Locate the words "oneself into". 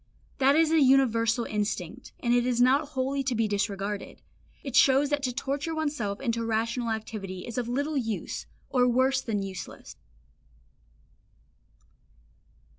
5.75-6.43